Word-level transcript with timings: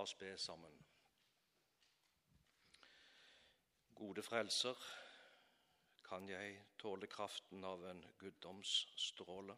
La 0.00 0.04
oss 0.04 0.14
be 0.14 0.38
sammen. 0.38 0.84
Gode 3.94 4.22
frelser, 4.22 4.76
kan 6.08 6.28
jeg 6.28 6.54
tåle 6.80 7.04
kraften 7.06 7.66
av 7.68 7.82
en 7.84 8.00
guddomsstråle, 8.22 9.56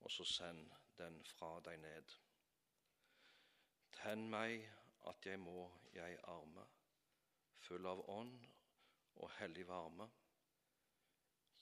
og 0.00 0.14
så 0.14 0.24
send 0.24 0.70
den 0.96 1.18
fra 1.34 1.50
deg 1.66 1.82
ned. 1.82 2.14
Tenn 3.98 4.24
meg 4.32 4.64
at 5.12 5.28
jeg 5.28 5.42
må, 5.42 5.66
jeg 5.92 6.16
arme, 6.32 6.64
full 7.66 7.90
av 7.92 8.00
ånd 8.14 8.46
og 9.18 9.34
hellig 9.36 9.66
varme, 9.68 10.06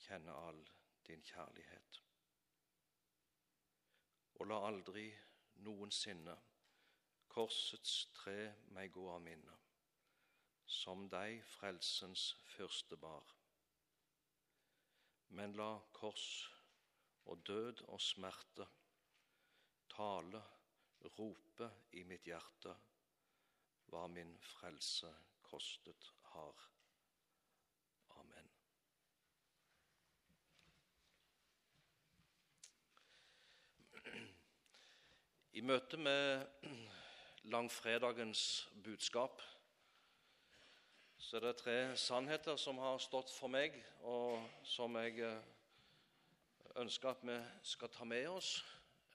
kjenne 0.05 0.37
all 0.45 0.63
din 1.11 1.27
kjærlighet. 1.33 1.99
Og 4.39 4.47
la 4.47 4.63
aldri 4.71 5.09
noensinne 5.67 6.39
korsets 7.31 7.95
tre 8.17 8.39
meg 8.75 8.93
gå 8.95 9.07
av 9.13 9.21
minne, 9.23 9.57
som 10.81 11.07
deg 11.13 11.41
frelsens 11.57 12.25
første 12.57 12.99
bar. 13.01 13.37
Men 15.39 15.55
la 15.59 15.73
kors 15.95 16.27
og 17.31 17.43
død 17.47 17.85
og 17.89 18.01
smerte 18.03 18.67
tale, 19.95 20.43
rope 21.19 21.71
i 21.97 22.03
mitt 22.05 22.27
hjerte 22.29 22.75
hva 23.91 24.07
min 24.11 24.35
frelse 24.45 25.11
kostet 25.47 26.11
har. 26.33 26.67
Amen. 28.21 28.51
I 35.53 35.65
møte 35.67 35.99
med 35.99 36.47
langfredagens 37.43 38.71
budskap 38.85 39.43
så 41.21 41.37
er 41.37 41.41
det 41.41 41.57
tre 41.57 41.97
sannheter 41.97 42.57
som 42.57 42.79
har 42.79 42.99
stått 42.99 43.31
for 43.31 43.53
meg, 43.53 43.75
og 44.03 44.41
som 44.65 44.97
jeg 44.97 45.21
eh, 45.21 45.43
ønsker 46.81 47.11
at 47.11 47.25
vi 47.27 47.37
skal 47.63 47.93
ta 47.93 48.07
med 48.09 48.29
oss 48.29 48.55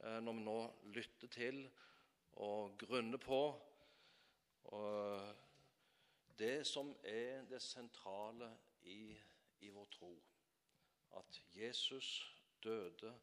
eh, 0.04 0.20
når 0.22 0.38
vi 0.38 0.46
nå 0.46 0.60
lytter 0.98 1.32
til 1.34 1.64
og 2.46 2.78
grunner 2.78 3.18
på 3.18 3.42
det 6.40 6.66
som 6.68 6.96
er 7.04 7.46
det 7.50 7.62
sentrale 7.62 8.50
i, 8.84 9.16
i 9.60 9.70
vår 9.70 9.86
tro. 9.94 10.12
At 11.16 11.42
Jesus 11.56 12.36
døde 12.64 13.14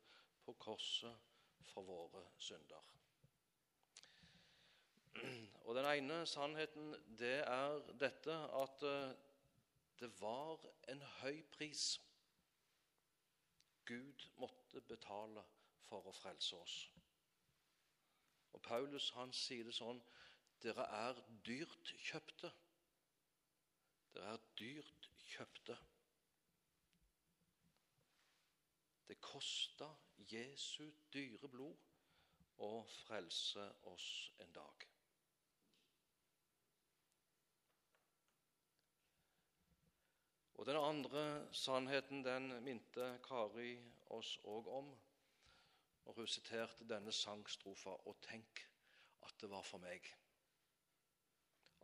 på 0.45 0.53
korset 0.53 1.15
for 1.61 1.83
våre 1.83 2.25
synder. 2.39 3.02
Og 5.65 5.75
Den 5.75 5.87
ene 5.89 6.27
sannheten 6.27 6.95
det 7.19 7.39
er 7.47 7.79
dette 8.01 8.35
at 8.63 8.83
eh, 8.89 9.13
det 10.01 10.11
var 10.21 10.65
en 10.89 11.03
høy 11.21 11.43
pris 11.55 12.01
Gud 13.87 14.27
måtte 14.37 14.81
betale 14.89 15.45
for 15.89 16.07
å 16.09 16.15
frelse 16.17 16.57
oss. 16.57 16.77
Og 18.53 18.63
Paulus 18.63 19.11
han 19.17 19.33
sier 19.37 19.65
det 19.67 19.75
sånn 19.77 20.03
Dere 20.63 20.85
er 20.95 21.19
dyrt 21.47 21.91
kjøpte. 21.99 22.53
Dere 24.15 24.37
er 24.37 24.45
dyrt 24.61 25.09
kjøpte. 25.33 25.79
Det 29.09 29.19
kosta 29.21 29.91
Jesu 30.31 30.87
dyre 31.13 31.51
blod 31.51 31.91
å 32.63 32.73
frelse 33.03 33.67
oss 33.91 34.09
en 34.45 34.55
dag. 34.55 34.92
Og 40.63 40.67
Den 40.67 40.77
andre 40.77 41.53
sannheten 41.53 42.25
den 42.25 42.65
minte 42.65 43.07
Kari 43.25 43.81
oss 44.15 44.37
òg 44.45 44.69
om 44.71 44.93
når 46.05 46.13
hun 46.13 46.29
siterte 46.31 46.87
denne 46.87 47.13
sangstrofa. 47.13 47.91
Og 47.91 48.21
tenk 48.23 48.63
at 49.27 49.35
det 49.41 49.51
var 49.51 49.67
for 49.67 49.83
meg 49.83 50.07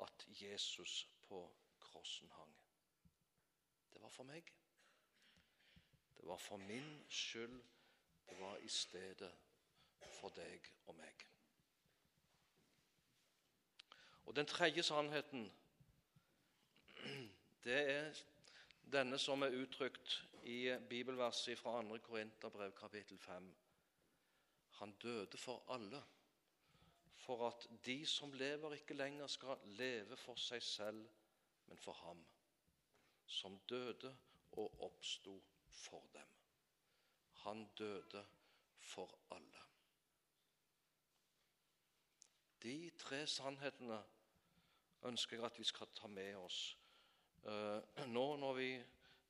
at 0.06 0.26
Jesus 0.42 1.08
på 1.26 1.42
krossen 1.80 2.30
hang. 2.36 2.54
Det 3.90 4.02
var 4.02 4.14
for 4.14 4.30
meg. 4.30 4.54
Det 6.14 6.28
var 6.30 6.38
for 6.38 6.62
min 6.70 7.04
skyld. 7.08 7.58
Det 8.30 8.40
var 8.40 8.56
i 8.62 8.68
stedet 8.68 9.34
for 10.20 10.38
deg 10.38 10.72
og 10.86 10.94
meg. 11.02 11.28
Og 14.24 14.36
den 14.36 14.46
tredje 14.46 14.82
sannheten, 14.82 15.52
det 17.64 17.84
er 17.90 18.26
denne 18.92 19.18
som 19.18 19.42
er 19.42 19.52
uttrykt 19.52 20.14
i 20.48 20.76
bibelverset 20.88 21.58
fra 21.58 21.82
2. 21.82 21.98
Korinterbrev 21.98 22.72
kapittel 22.72 23.18
5. 23.18 23.56
Han 24.78 24.92
døde 25.02 25.36
for 25.36 25.64
alle, 25.68 26.02
for 27.16 27.48
at 27.48 27.68
de 27.86 28.06
som 28.06 28.32
lever, 28.32 28.72
ikke 28.74 28.94
lenger 28.94 29.26
skal 29.26 29.60
leve 29.64 30.16
for 30.16 30.40
seg 30.40 30.62
selv, 30.62 31.04
men 31.66 31.78
for 31.78 31.92
ham, 31.92 32.24
som 33.26 33.58
døde 33.68 34.16
og 34.52 34.82
oppsto 34.82 35.36
for 35.68 36.08
dem. 36.14 36.32
Han 37.44 37.68
døde 37.78 38.24
for 38.80 39.18
alle. 39.30 39.64
De 42.62 42.90
tre 42.98 43.26
sannhetene 43.26 44.02
ønsker 45.02 45.36
jeg 45.36 45.46
at 45.46 45.58
vi 45.58 45.64
skal 45.64 45.92
ta 45.94 46.06
med 46.06 46.34
oss 46.36 46.78
nå 48.06 48.26
når 48.36 48.52
vi 48.58 48.70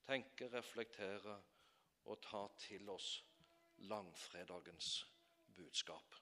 tenker, 0.07 0.53
reflekterer 0.53 1.43
og 2.09 2.21
tar 2.23 2.49
til 2.59 2.89
oss 2.91 3.25
langfredagens 3.79 5.07
budskap. 5.57 6.15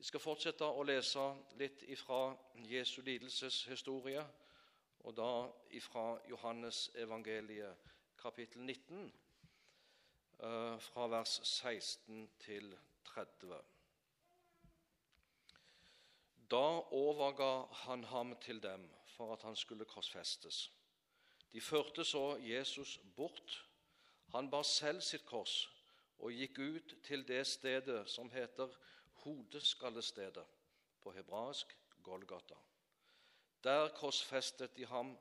Vi 0.00 0.04
skal 0.04 0.22
fortsette 0.22 0.64
å 0.64 0.84
lese 0.88 1.22
litt 1.60 1.82
ifra 1.92 2.30
Jesu 2.64 3.02
lidelseshistorie, 3.04 4.22
og 5.04 5.16
da 5.16 5.32
ifra 5.76 6.04
Johannes 6.28 6.86
evangeliet 6.96 7.90
kapittel 8.20 8.62
19, 8.64 9.12
eh, 10.38 10.78
fra 10.80 11.06
vers 11.08 11.40
16 11.44 12.30
til 12.38 12.72
30. 13.04 13.60
Da 16.50 16.64
overga 16.96 17.66
han 17.84 18.04
ham 18.04 18.36
til 18.40 18.62
dem 18.62 18.88
for 19.20 19.32
at 19.32 19.42
han 19.42 19.56
skulle 19.56 19.84
korsfestes. 19.84 20.70
De 21.52 21.60
førte 21.60 22.04
så 22.04 22.38
Jesus 22.40 23.00
bort. 23.16 23.66
Han 24.32 24.48
bar 24.50 24.62
selv 24.64 25.02
sitt 25.04 25.26
kors 25.28 25.56
og 26.24 26.32
gikk 26.32 26.58
ut 26.58 26.94
til 27.04 27.26
det 27.28 27.42
stedet 27.48 28.08
som 28.08 28.30
heter 28.32 28.72
Hodeskallestedet, 29.20 30.46
på 31.00 31.12
hebraisk 31.12 31.76
Golgata. 32.02 32.56
Der 33.64 33.88
korsfestet 33.96 34.76
de 34.76 34.86
ham, 34.86 35.18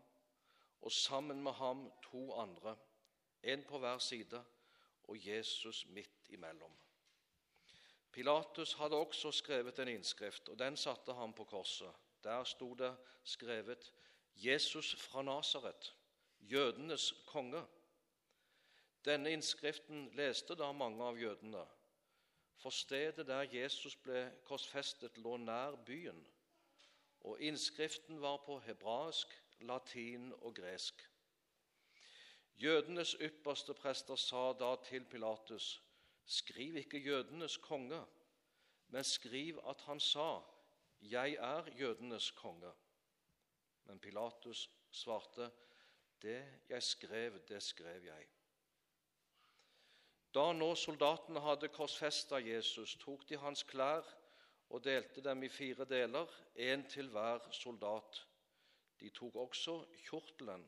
og 0.81 0.91
sammen 0.91 1.43
med 1.43 1.51
ham 1.59 1.91
to 2.03 2.33
andre, 2.39 2.77
en 3.43 3.63
på 3.63 3.79
hver 3.79 3.97
side 3.97 4.43
og 5.03 5.27
Jesus 5.27 5.85
midt 5.87 6.29
imellom. 6.29 6.75
Pilatus 8.11 8.73
hadde 8.73 8.95
også 8.95 9.31
skrevet 9.31 9.79
en 9.79 9.87
innskrift, 9.97 10.49
og 10.49 10.59
den 10.59 10.77
satte 10.77 11.13
han 11.13 11.33
på 11.33 11.43
korset. 11.43 11.91
Der 12.23 12.43
sto 12.43 12.73
det 12.73 12.97
skrevet 13.23 13.93
'Jesus 14.35 14.95
fra 14.95 15.21
Nasaret, 15.21 15.95
jødenes 16.39 17.13
konge'. 17.27 17.65
Denne 19.05 19.31
innskriften 19.31 20.09
leste 20.13 20.55
da 20.55 20.71
mange 20.71 21.03
av 21.03 21.17
jødene, 21.19 21.65
for 22.57 22.69
stedet 22.69 23.27
der 23.27 23.41
Jesus 23.41 23.95
ble 23.95 24.25
korsfestet, 24.43 25.17
lå 25.17 25.37
nær 25.37 25.75
byen, 25.85 26.27
og 27.21 27.41
innskriften 27.41 28.21
var 28.21 28.37
på 28.45 28.59
hebraisk, 28.59 29.27
latin 29.59 30.33
og 30.33 30.55
gresk. 30.55 31.09
Jødenes 32.55 33.15
ypperste 33.21 33.73
prester 33.73 34.15
sa 34.15 34.53
da 34.53 34.75
til 34.83 35.05
Pilatus:" 35.05 35.81
Skriv 36.25 36.75
ikke 36.75 36.99
jødenes 36.99 37.57
konge, 37.57 38.05
men 38.87 39.03
skriv 39.03 39.59
at 39.67 39.81
han 39.81 39.99
sa, 39.99 40.41
Jeg 41.01 41.33
er 41.33 41.69
jødenes 41.79 42.31
konge. 42.31 42.71
Men 43.85 43.99
Pilatus 43.99 44.69
svarte, 44.91 45.51
Det 46.21 46.61
jeg 46.69 46.83
skrev, 46.83 47.39
det 47.47 47.63
skrev 47.63 48.03
jeg. 48.03 48.27
Da 50.33 50.51
nå 50.53 50.73
soldatene 50.75 51.39
hadde 51.41 51.69
korsfesta 51.73 52.37
Jesus, 52.43 52.97
tok 53.01 53.23
de 53.29 53.37
hans 53.39 53.63
klær 53.63 54.05
og 54.69 54.83
delte 54.83 55.23
dem 55.25 55.43
i 55.43 55.49
fire 55.49 55.85
deler, 55.89 56.27
én 56.55 56.83
til 56.89 57.09
hver 57.09 57.47
soldat. 57.51 58.19
De 58.99 59.09
tok 59.09 59.35
også 59.35 59.79
kjortelen, 60.09 60.67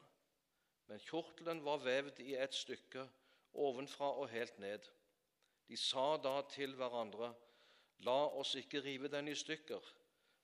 men 0.87 0.99
kjortelen 0.99 1.61
var 1.65 1.83
vevd 1.83 2.23
i 2.23 2.35
ett 2.35 2.55
stykke, 2.55 3.05
ovenfra 3.53 4.09
og 4.23 4.29
helt 4.29 4.57
ned. 4.59 4.87
De 5.67 5.77
sa 5.77 6.15
da 6.17 6.41
til 6.49 6.75
hverandre, 6.75 7.33
La 8.01 8.21
oss 8.39 8.55
ikke 8.57 8.79
rive 8.81 9.11
den 9.13 9.27
i 9.27 9.35
stykker, 9.37 9.81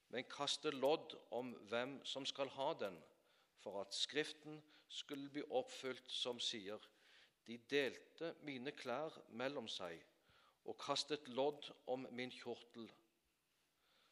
men 0.09 0.23
kaste 0.31 0.71
lodd 0.71 1.15
om 1.31 1.53
hvem 1.69 1.99
som 2.05 2.25
skal 2.25 2.49
ha 2.55 2.73
den, 2.79 2.97
for 3.57 3.81
at 3.81 3.93
Skriften 3.93 4.61
skulle 4.87 5.29
bli 5.29 5.43
oppfylt 5.49 6.11
som 6.11 6.39
sier:" 6.39 6.79
De 7.47 7.57
delte 7.57 8.33
mine 8.43 8.71
klær 8.71 9.13
mellom 9.29 9.67
seg 9.71 10.01
og 10.67 10.75
kastet 10.83 11.27
lodd 11.27 11.69
om 11.87 12.07
min 12.11 12.31
kjortel. 12.31 12.89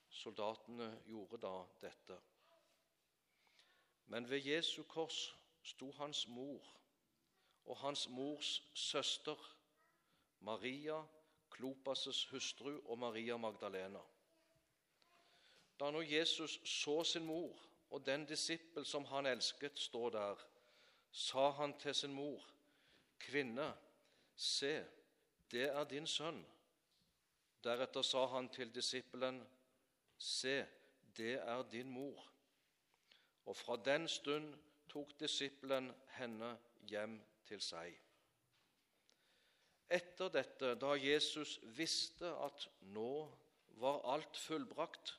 Soldatene 0.09 0.88
gjorde 1.06 1.42
da 1.44 1.56
dette. 1.81 2.18
Men 4.07 4.30
ved 4.30 4.47
Jesu 4.47 4.83
kors 4.83 5.36
sto 5.63 5.92
hans 5.92 6.27
mor 6.27 6.63
og 7.65 7.77
hans 7.77 8.07
mors 8.09 8.62
søster, 8.74 9.36
Maria, 10.39 11.01
Klopas' 11.51 12.27
hustru 12.30 12.81
og 12.86 12.97
Maria 13.00 13.38
Magdalena. 13.38 14.00
Da 15.80 15.92
nå 15.92 16.01
Jesus 16.01 16.60
så 16.63 17.04
sin 17.04 17.25
mor 17.25 17.60
og 17.89 18.06
den 18.06 18.25
disippel 18.25 18.86
som 18.86 19.06
han 19.06 19.25
elsket, 19.25 19.80
stå 19.80 20.10
der, 20.10 20.39
sa 21.12 21.50
han 21.60 21.77
til 21.80 21.95
sin 21.95 22.13
mor, 22.13 22.44
Kvinne, 23.19 23.74
se, 24.36 24.83
det 25.51 25.69
er 25.69 25.83
din 25.88 26.07
sønn. 26.07 26.42
Deretter 27.63 28.04
sa 28.04 28.25
han 28.27 28.50
til 28.50 28.74
disippelen, 28.75 29.39
Se, 30.18 30.66
det 31.18 31.33
er 31.33 31.63
din 31.72 31.89
mor. 31.89 32.31
Og 33.45 33.56
fra 33.56 33.75
den 33.86 34.07
stund 34.07 34.54
tok 34.89 35.12
disippelen 35.19 35.92
henne 36.18 36.56
hjem 36.88 37.18
til 37.48 37.62
seg. 37.62 37.98
Etter 39.92 40.31
dette, 40.33 40.74
da 40.81 40.95
Jesus 40.98 41.60
visste 41.78 42.31
at 42.48 42.68
nå 42.95 43.28
var 43.81 44.01
alt 44.16 44.38
fullbrakt, 44.39 45.18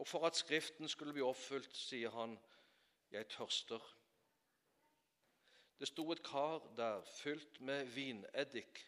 og 0.00 0.08
for 0.08 0.26
at 0.26 0.36
Skriften 0.36 0.88
skulle 0.88 1.12
bli 1.12 1.22
oppfylt, 1.22 1.76
sier 1.76 2.10
han, 2.10 2.38
'Jeg 3.10 3.26
tørster'. 3.28 3.96
Det 5.78 5.88
sto 5.88 6.12
et 6.12 6.22
kar 6.24 6.58
der 6.76 7.02
fylt 7.02 7.60
med 7.60 7.84
vineddik. 7.84 8.80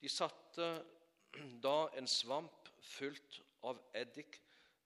De 0.00 0.08
satte 0.08 0.86
da 1.66 1.88
en 1.98 2.08
svamp 2.08 2.68
fylt 2.80 3.42
av 3.62 3.82
eddik 3.94 4.40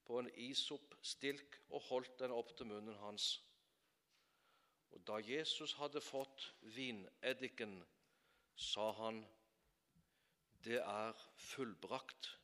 på 0.05 0.19
en 0.19 0.29
isopstilk 0.35 1.59
og 1.69 1.81
holdt 1.81 2.19
den 2.19 2.31
opp 2.31 2.51
til 2.57 2.65
munnen 2.65 2.99
hans. 2.99 3.43
Og 4.91 5.07
Da 5.07 5.21
Jesus 5.23 5.73
hadde 5.73 6.01
fått 6.01 6.53
vineddiken, 6.61 7.85
sa 8.55 8.91
han, 8.91 9.27
'Det 10.63 10.81
er 10.81 11.13
fullbrakt', 11.37 12.40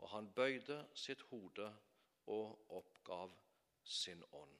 og 0.00 0.08
han 0.14 0.28
bøyde 0.32 0.80
sitt 0.96 1.22
hode 1.30 1.68
og 2.32 2.72
oppgav 2.80 3.32
sin 3.84 4.22
ånd. 4.32 4.56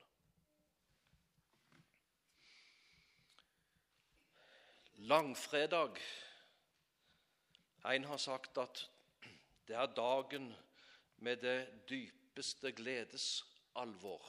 Langfredag 5.10 5.96
En 7.88 8.04
har 8.04 8.20
sagt 8.20 8.58
at 8.60 8.82
det 9.69 9.76
er 9.76 9.94
dagen 9.96 10.50
med 11.25 11.40
det 11.40 11.88
dypeste 11.88 12.72
gledes 12.76 13.28
alvor 13.81 14.26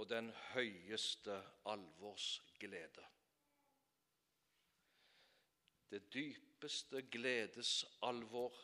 og 0.00 0.08
den 0.08 0.30
høyeste 0.54 1.36
alvors 1.68 2.42
glede. 2.58 3.04
Det 5.90 6.00
dypeste 6.14 7.02
gledes 7.02 7.84
alvor 8.02 8.56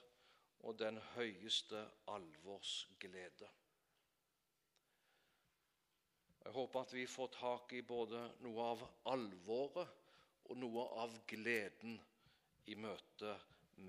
og 0.67 0.79
den 0.79 0.99
høyeste 1.15 1.79
alvorsglede. 2.11 3.49
Jeg 6.45 6.53
håper 6.53 6.81
at 6.81 6.95
vi 6.95 7.07
får 7.07 7.31
tak 7.35 7.73
i 7.73 7.83
både 7.83 8.23
noe 8.43 8.67
av 8.73 8.83
alvoret 9.13 9.95
og 10.47 10.59
noe 10.59 10.85
av 11.03 11.15
gleden 11.31 11.97
i 12.71 12.75
møte 12.79 13.33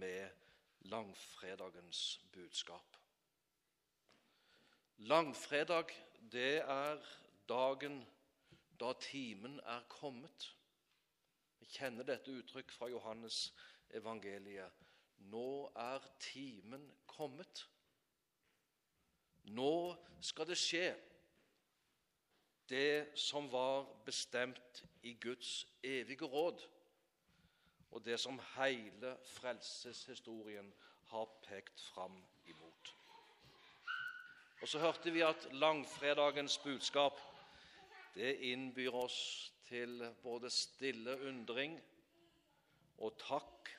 med 0.01 0.89
langfredagens 0.93 2.01
budskap. 2.33 2.97
Langfredag, 4.97 5.93
det 6.31 6.61
er 6.61 7.01
dagen 7.49 7.99
da 8.79 8.93
timen 9.01 9.59
er 9.65 9.85
kommet. 9.89 10.49
Vi 11.59 11.69
kjenner 11.73 12.05
dette 12.05 12.33
uttrykk 12.33 12.73
fra 12.73 12.89
Johannes 12.89 13.47
evangeliet. 13.97 14.86
Nå 15.17 15.71
er 15.75 16.03
timen 16.19 16.91
kommet. 17.07 17.67
Nå 19.43 19.95
skal 20.21 20.47
det 20.47 20.57
skje 20.59 20.87
det 22.67 23.07
som 23.15 23.47
var 23.51 23.85
bestemt 24.05 24.83
i 25.07 25.13
Guds 25.13 25.67
evige 25.83 26.27
råd, 26.27 26.63
og 27.91 28.05
det 28.05 28.19
som 28.19 28.39
hele 28.57 29.13
frelseshistorien 29.23 30.73
har 31.07 31.29
pekt 31.47 31.81
fram 31.93 32.17
imot. 32.45 32.95
Og 34.61 34.67
Så 34.67 34.79
hørte 34.79 35.11
vi 35.11 35.21
at 35.21 35.47
langfredagens 35.51 36.57
budskap 36.57 37.19
det 38.15 38.35
innbyr 38.49 38.91
oss 38.91 39.53
til 39.67 40.15
både 40.23 40.49
stille 40.49 41.13
undring 41.29 41.77
og 42.97 43.13
takk, 43.21 43.76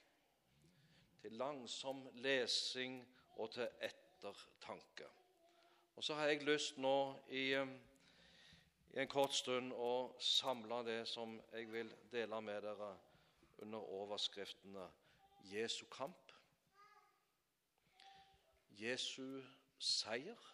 til 1.22 1.32
langsom 1.32 2.06
lesing 2.14 3.00
og 3.36 3.50
til 3.50 3.68
ettertanke. 3.80 5.06
Og 5.96 6.04
så 6.04 6.14
har 6.14 6.26
jeg 6.26 6.42
lyst 6.46 6.78
nå 6.78 7.16
i 7.28 7.52
i 8.94 9.00
en 9.00 9.08
kort 9.08 9.34
stund 9.36 9.72
å 9.76 10.14
samle 10.18 10.80
det 10.86 11.02
som 11.10 11.36
jeg 11.52 11.68
vil 11.70 11.90
dele 12.10 12.40
med 12.42 12.62
dere 12.64 12.88
under 13.62 13.90
overskriftene 13.98 14.86
Jesu 15.52 15.84
kamp, 15.92 16.32
Jesu 18.78 19.42
seier 19.78 20.48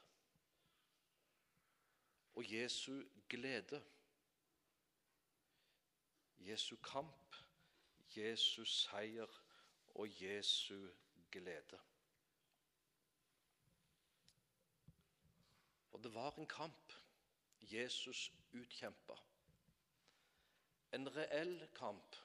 og 2.34 2.52
Jesu 2.52 3.04
glede. 3.28 3.80
Jesu 6.44 6.76
kamp, 6.82 7.36
Jesu 8.16 8.64
seier 8.68 9.40
og 9.94 10.22
Jesu 10.22 10.88
glede. 11.30 11.80
Og 15.92 16.04
det 16.04 16.14
var 16.14 16.38
en 16.38 16.46
kamp. 16.46 16.92
Jesus 17.60 18.32
utkjempa. 18.52 19.14
En 20.92 21.16
reell 21.16 21.68
kamp. 21.74 22.16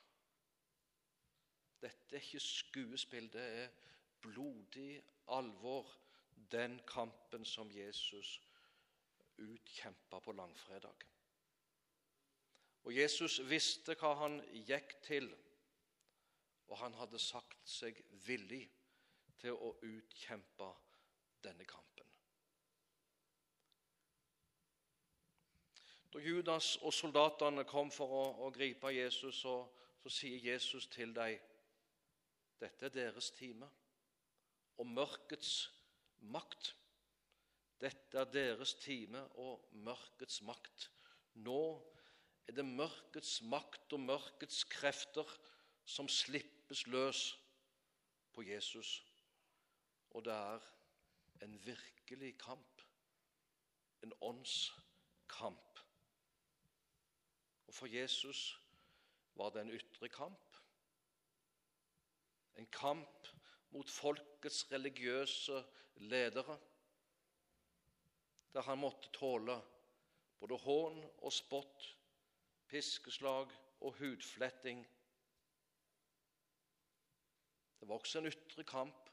Dette 1.81 2.15
er 2.15 2.21
ikke 2.21 2.39
skuespill, 2.39 3.29
det 3.33 3.45
er 3.63 3.69
blodig 4.21 5.03
alvor, 5.27 5.93
den 6.51 6.79
kampen 6.87 7.45
som 7.45 7.71
Jesus 7.71 8.41
utkjempa 9.37 10.19
på 10.19 10.31
langfredag. 10.31 11.05
Og 12.83 12.95
Jesus 12.95 13.39
visste 13.49 13.95
hva 13.99 14.13
han 14.23 14.39
gikk 14.67 14.95
til, 15.05 15.29
og 16.69 16.77
han 16.77 16.93
hadde 16.99 17.19
sagt 17.19 17.67
seg 17.67 17.97
villig 18.25 18.63
til 19.41 19.55
å 19.57 19.73
utkjempe 19.85 20.69
denne 21.43 21.65
kampen. 21.65 22.07
Da 26.09 26.21
Judas 26.23 26.73
og 26.81 26.93
soldatene 26.93 27.65
kom 27.69 27.91
for 27.93 28.13
å, 28.17 28.23
å 28.45 28.49
gripe 28.53 28.89
Jesus, 28.93 29.43
så, 29.43 29.61
så 30.01 30.13
sier 30.13 30.41
Jesus 30.51 30.87
til 30.89 31.13
dem 31.13 31.37
dette 32.59 32.89
er 32.89 32.91
deres 32.91 33.29
time. 33.37 33.69
Og 34.79 34.87
mørkets 34.87 35.69
makt. 36.31 36.73
Dette 37.79 38.19
er 38.19 38.31
deres 38.33 38.73
time 38.81 39.21
og 39.39 39.69
mørkets 39.85 40.41
makt. 40.47 40.89
Nå 41.39 41.61
er 42.49 42.57
det 42.57 42.65
mørkets 42.65 43.37
makt 43.47 43.95
og 43.95 44.03
mørkets 44.09 44.65
krefter 44.67 45.29
som 45.89 46.09
slippes 46.09 46.87
løs 46.87 47.39
på 48.33 48.43
Jesus. 48.45 49.05
Og 50.09 50.25
det 50.25 50.33
er 50.33 50.59
en 51.41 51.65
virkelig 51.65 52.37
kamp, 52.37 52.81
en 54.03 54.13
åndskamp. 54.21 55.79
Og 57.67 57.73
for 57.73 57.85
Jesus 57.85 58.61
var 59.35 59.49
det 59.49 59.61
en 59.61 59.73
ytre 59.79 60.09
kamp. 60.09 60.57
En 62.55 62.67
kamp 62.67 63.27
mot 63.69 63.89
folkets 63.89 64.71
religiøse 64.71 65.63
ledere, 65.95 66.59
der 68.53 68.61
han 68.61 68.77
måtte 68.77 69.09
tåle 69.13 69.57
både 70.39 70.57
hån 70.57 71.03
og 71.17 71.33
spott, 71.33 71.95
piskeslag 72.67 73.51
og 73.81 73.93
hudfletting. 73.97 74.85
Det 77.79 77.87
var 77.87 77.95
også 77.95 78.19
en 78.19 78.25
ytre 78.25 78.63
kamp 78.63 79.09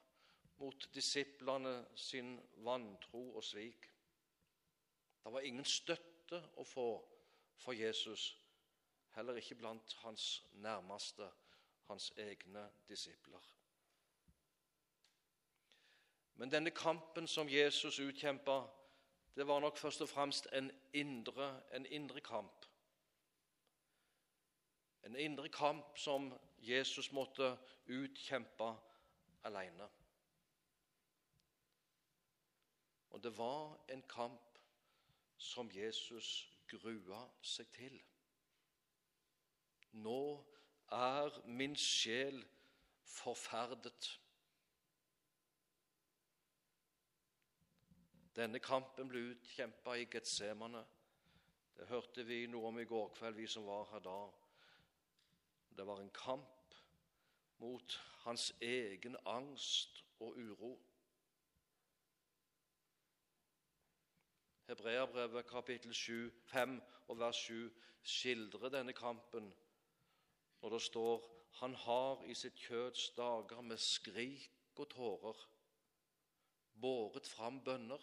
mot 0.59 0.89
disiplene 0.95 1.87
sin 1.95 2.41
vantro 2.57 3.37
og 3.37 3.45
svik. 3.45 3.91
Det 5.25 5.33
var 5.33 5.41
ingen 5.41 5.65
støtte 5.65 6.41
å 6.57 6.65
få 6.65 6.89
for 7.57 7.73
Jesus, 7.73 8.37
heller 9.17 9.37
ikke 9.41 9.55
blant 9.55 9.95
hans 10.03 10.45
nærmeste, 10.53 11.29
hans 11.89 12.13
egne 12.17 12.67
disipler. 12.89 13.53
Men 16.37 16.53
denne 16.53 16.71
kampen 16.71 17.27
som 17.27 17.49
Jesus 17.49 17.99
utkjempa, 17.99 18.67
det 19.37 19.47
var 19.47 19.61
nok 19.61 19.79
først 19.79 20.01
og 20.05 20.09
fremst 20.09 20.49
en 20.53 20.71
indre, 20.93 21.63
en 21.73 21.87
indre 21.87 22.21
kamp. 22.21 22.67
En 25.03 25.17
indre 25.17 25.49
kamp 25.49 25.99
som 25.99 26.33
Jesus 26.67 27.13
måtte 27.13 27.53
utkjempe 27.87 28.73
alene. 29.47 29.87
Og 33.11 33.23
det 33.23 33.33
var 33.39 33.79
en 33.89 34.03
kamp 34.03 34.59
som 35.39 35.71
Jesus 35.73 36.51
grua 36.69 37.23
seg 37.43 37.71
til. 37.73 37.97
Nå 40.03 40.21
er 40.93 41.39
min 41.47 41.77
sjel 41.79 42.43
forferdet. 43.07 44.11
Denne 48.37 48.61
kampen 48.61 49.09
ble 49.09 49.23
utkjempa 49.31 49.95
i 49.97 50.09
Getsemane. 50.13 50.83
Det 51.77 51.89
hørte 51.89 52.25
vi 52.29 52.43
noe 52.51 52.69
om 52.69 52.81
i 52.81 52.89
går 52.89 53.15
kveld, 53.17 53.39
vi 53.39 53.47
som 53.49 53.65
var 53.69 53.89
her 53.95 54.05
da. 54.05 54.19
Det 55.77 55.87
var 55.89 56.03
en 56.03 56.13
kamp 56.13 56.56
mot 57.59 58.01
hans 58.25 58.55
egen 58.61 59.17
angst 59.25 60.05
og 60.21 60.37
uro. 60.37 60.73
Hebreabrevet 64.67 65.47
kapittel 65.47 65.95
7, 65.95 66.31
5 66.47 66.83
og 67.09 67.19
vers 67.19 67.37
7 67.37 67.71
skildrer 68.03 68.69
denne 68.69 68.93
kampen 68.93 69.53
når 70.63 70.71
det 70.71 70.83
står 70.83 71.33
han 71.61 71.75
har 71.75 72.25
i 72.27 72.35
sitt 72.35 72.59
kjøds 72.61 73.11
dager 73.17 73.61
med 73.61 73.79
skrik 73.81 74.51
og 74.77 74.89
tårer 74.93 75.45
båret 76.81 77.29
fram 77.29 77.63
bønner 77.65 78.03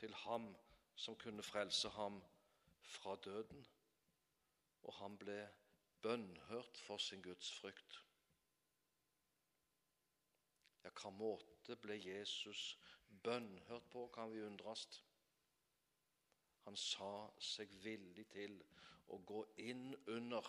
til 0.00 0.14
ham 0.14 0.54
som 0.96 1.16
kunne 1.16 1.42
frelse 1.42 1.88
ham 1.88 2.22
fra 2.80 3.16
døden, 3.24 3.66
og 4.82 4.94
han 4.94 5.18
ble 5.18 5.38
bønnhørt 6.02 6.80
for 6.86 6.98
sin 6.98 7.22
gudsfrykt. 7.22 8.00
Ja, 10.84 10.90
hva 10.92 11.10
måte 11.10 11.76
ble 11.80 11.96
Jesus 11.96 12.74
bønnhørt 13.24 13.86
på, 13.92 14.06
kan 14.12 14.32
vi 14.32 14.42
undres. 14.44 14.84
Han 16.64 16.76
sa 16.76 17.30
seg 17.40 17.72
villig 17.84 18.26
til 18.32 18.58
å 19.12 19.18
gå 19.28 19.42
inn 19.64 19.90
under 20.12 20.48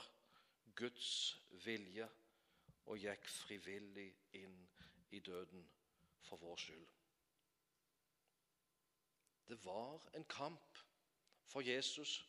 Guds 0.75 1.09
vilje 1.65 2.07
og 2.85 2.99
gikk 2.99 3.27
frivillig 3.31 4.09
inn 4.39 4.59
i 5.15 5.19
døden 5.23 5.63
for 6.25 6.39
vår 6.43 6.59
skyld. 6.65 6.93
Det 9.47 9.57
var 9.65 10.01
en 10.17 10.25
kamp 10.29 10.79
for 11.45 11.61
Jesus, 11.61 12.25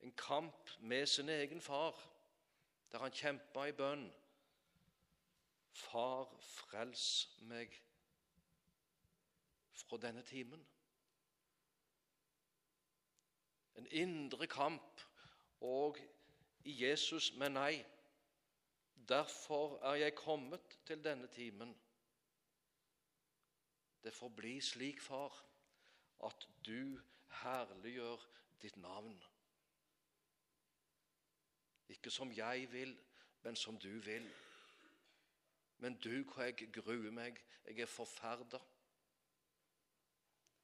en 0.00 0.12
kamp 0.12 0.70
med 0.80 1.06
sin 1.06 1.28
egen 1.28 1.60
far, 1.60 1.98
der 2.92 2.98
han 2.98 3.12
kjempa 3.12 3.66
i 3.68 3.74
bønn. 3.76 4.06
Far, 5.76 6.30
frels 6.40 7.08
meg 7.48 7.74
fra 9.76 9.98
denne 10.00 10.22
timen. 10.26 10.62
En 13.76 13.86
indre 13.90 14.48
kamp 14.48 15.02
og 15.60 16.00
i 16.64 16.74
Jesus, 16.82 17.32
men 17.36 17.58
nei. 17.58 17.84
Derfor 19.08 19.76
er 19.86 20.00
jeg 20.00 20.16
kommet 20.18 20.78
til 20.86 21.04
denne 21.04 21.28
timen. 21.30 21.74
Det 24.02 24.14
får 24.14 24.32
bli 24.38 24.56
slik, 24.60 25.00
far, 25.00 25.36
at 26.24 26.48
du 26.66 26.96
herliggjør 27.42 28.26
ditt 28.62 28.76
navn. 28.76 29.14
Ikke 31.88 32.10
som 32.10 32.32
jeg 32.32 32.72
vil, 32.72 32.96
men 33.42 33.56
som 33.56 33.78
du 33.78 33.98
vil. 34.00 34.26
Men 35.78 35.98
du, 36.00 36.24
hvor 36.24 36.42
jeg 36.42 36.70
gruer 36.72 37.12
meg, 37.12 37.38
jeg 37.66 37.84
er 37.84 37.90
forferda. 37.90 38.60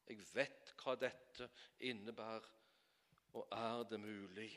Jeg 0.08 0.18
vet 0.34 0.72
hva 0.80 0.96
dette 0.98 1.48
innebærer 1.84 2.48
og 3.38 3.48
er 3.56 3.84
det 3.88 4.00
mulig, 4.00 4.50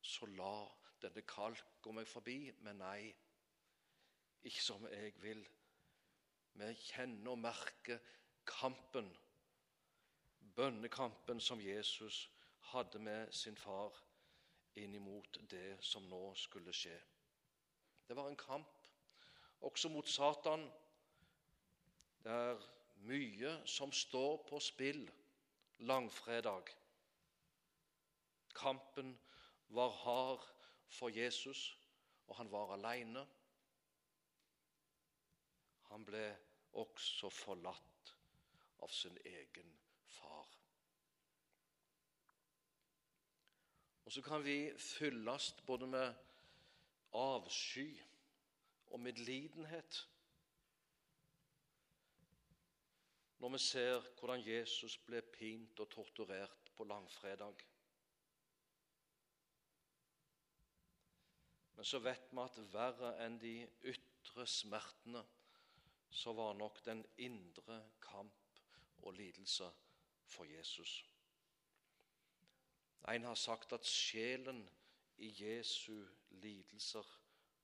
så 0.00 0.26
la 0.26 0.54
denne 1.02 1.24
kalk 1.28 1.80
gå 1.84 1.92
meg 1.92 2.08
forbi. 2.08 2.38
Men 2.64 2.80
nei, 2.80 3.12
ikke 4.44 4.62
som 4.64 4.86
jeg 4.92 5.12
vil. 5.24 5.42
Vi 6.54 6.70
kjenner 6.86 7.32
og 7.32 7.40
merker 7.42 8.00
kampen, 8.46 9.08
bønnekampen 10.54 11.40
som 11.40 11.60
Jesus 11.60 12.28
hadde 12.70 13.00
med 13.02 13.32
sin 13.32 13.56
far 13.56 13.96
inn 14.80 14.94
imot 14.94 15.40
det 15.50 15.78
som 15.84 16.06
nå 16.10 16.22
skulle 16.38 16.72
skje. 16.74 16.96
Det 18.06 18.16
var 18.16 18.28
en 18.28 18.38
kamp 18.38 18.73
også 19.64 19.88
mot 19.88 20.08
Satan. 20.08 20.64
Det 22.24 22.32
er 22.32 22.64
mye 23.08 23.52
som 23.68 23.92
står 23.92 24.42
på 24.48 24.60
spill 24.60 25.04
langfredag. 25.78 26.68
Kampen 28.54 29.18
var 29.68 29.90
hard 30.04 30.44
for 30.88 31.08
Jesus, 31.08 31.78
og 32.26 32.36
han 32.36 32.50
var 32.52 32.76
alene. 32.76 33.26
Han 35.90 36.04
ble 36.06 36.24
også 36.80 37.30
forlatt 37.30 38.14
av 38.82 38.92
sin 38.92 39.16
egen 39.24 39.74
far. 40.06 40.48
Og 44.04 44.12
så 44.12 44.22
kan 44.22 44.44
vi 44.44 44.58
fylles 44.78 45.52
både 45.66 45.86
med 45.86 46.14
avsky 47.14 47.88
og 48.94 49.00
medlidenhet 49.00 49.96
når 53.42 53.48
vi 53.48 53.58
ser 53.58 54.04
hvordan 54.18 54.44
Jesus 54.46 54.94
ble 55.04 55.18
pint 55.34 55.80
og 55.82 55.90
torturert 55.90 56.70
på 56.76 56.86
langfredag. 56.88 57.64
Men 61.74 61.84
så 61.84 61.98
vet 62.06 62.30
vi 62.30 62.40
at 62.44 62.62
verre 62.72 63.10
enn 63.26 63.40
de 63.42 63.56
ytre 63.90 64.46
smertene, 64.46 65.24
så 66.08 66.32
var 66.32 66.54
nok 66.54 66.80
den 66.86 67.02
indre 67.18 67.82
kamp 68.06 68.62
og 69.02 69.18
lidelse 69.18 69.68
for 70.24 70.48
Jesus. 70.48 70.96
En 73.10 73.28
har 73.28 73.34
sagt 73.34 73.74
at 73.76 73.86
sjelen 73.86 74.64
i 75.18 75.34
Jesu 75.42 76.06
lidelser 76.30 77.14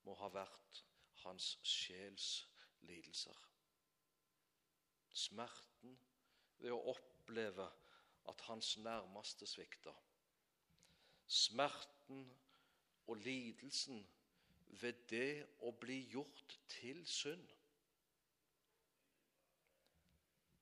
må 0.05 0.19
ha 0.21 0.29
vært 0.35 0.85
hans 1.25 1.59
sjels 1.63 2.29
lidelser. 2.89 3.37
Smerten 5.11 5.97
ved 6.61 6.73
å 6.75 6.81
oppleve 6.95 7.67
at 8.31 8.47
hans 8.49 8.77
nærmeste 8.85 9.47
svikter. 9.49 9.97
Smerten 11.27 12.25
og 13.07 13.17
lidelsen 13.25 14.03
ved 14.81 15.07
det 15.11 15.47
å 15.67 15.73
bli 15.83 16.03
gjort 16.13 16.57
til 16.71 17.03
synd. 17.07 17.49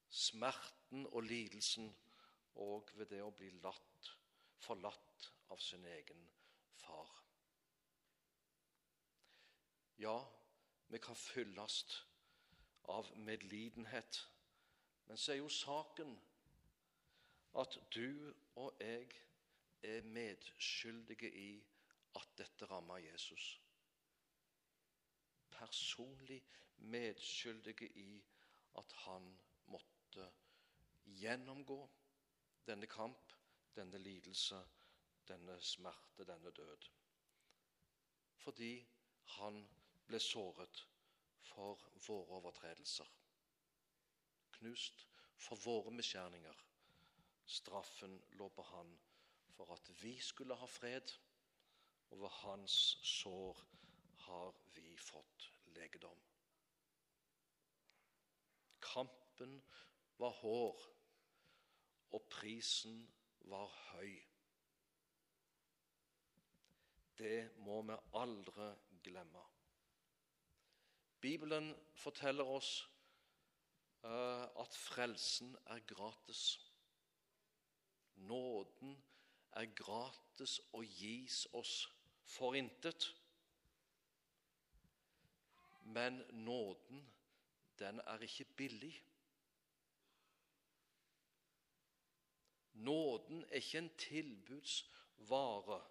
Smerten 0.09 1.07
og 1.13 1.23
lidelsen 1.29 1.91
og 2.59 2.91
ved 2.99 3.13
det 3.13 3.21
å 3.23 3.35
bli 3.35 3.51
latt, 3.63 4.11
forlatt 4.65 5.29
av 5.53 5.61
sin 5.63 5.85
egen 5.87 6.25
far. 6.81 7.13
Ja, 9.99 10.17
vi 10.89 10.99
kan 10.99 11.17
fylles 11.17 12.07
av 12.89 13.11
medlidenhet, 13.17 14.29
men 15.07 15.17
så 15.17 15.33
er 15.33 15.41
jo 15.43 15.49
saken 15.49 16.15
at 17.59 17.79
du 17.95 18.35
og 18.61 18.77
jeg 18.81 19.09
er 19.83 20.03
medskyldige 20.03 21.31
i 21.33 21.51
at 22.17 22.29
dette 22.39 22.67
rammer 22.71 22.99
Jesus. 22.99 23.61
Personlig 25.51 26.43
medskyldige 26.77 27.89
i 27.99 28.25
at 28.79 28.93
han 29.05 29.31
måtte 29.67 30.31
gjennomgå 31.05 31.81
denne 32.67 32.87
kamp, 32.87 33.33
denne 33.77 33.99
lidelse, 33.99 34.61
denne 35.29 35.61
smerte, 35.61 36.25
denne 36.25 36.51
død. 36.51 36.89
Fordi 38.37 38.87
han 39.39 39.69
ble 40.09 40.21
såret 40.21 40.85
for 41.45 41.81
våre 42.07 42.41
overtredelser. 42.41 43.09
Knust 44.59 45.07
for 45.37 45.61
våre 45.65 45.93
misgjerninger. 45.95 46.65
Straffen 47.49 48.19
lå 48.41 48.49
på 48.53 48.65
han 48.73 48.91
for 49.57 49.73
at 49.75 49.91
vi 50.03 50.19
skulle 50.21 50.55
ha 50.55 50.67
fred, 50.67 51.13
og 52.11 52.21
ved 52.21 52.29
hans 52.43 52.77
sår 53.05 53.61
har 54.25 54.55
vi 54.75 54.97
fått 54.97 55.49
legedom. 55.77 56.21
Kampen 58.81 59.59
var 60.19 60.31
hår, 60.41 60.87
og 62.11 62.25
prisen 62.31 63.03
var 63.51 63.69
høy. 63.91 64.17
Det 67.19 67.51
må 67.67 67.83
vi 67.83 67.99
aldri 68.15 68.73
glemme. 69.03 69.43
Bibelen 71.21 71.75
forteller 71.95 72.45
oss 72.45 72.89
uh, 74.05 74.61
at 74.63 74.77
frelsen 74.77 75.57
er 75.67 75.81
gratis. 75.81 76.61
Nåden 78.15 79.03
er 79.53 79.67
gratis 79.75 80.61
og 80.73 80.85
gis 80.85 81.47
oss 81.53 81.89
for 82.25 82.55
intet. 82.55 83.15
Men 85.83 86.23
nåden, 86.31 87.13
den 87.79 88.01
er 88.01 88.19
ikke 88.19 88.45
billig. 88.45 89.05
Nåden 92.73 93.45
er 93.45 93.53
ikke 93.53 93.79
en 93.79 93.97
tilbudsvare 93.99 95.85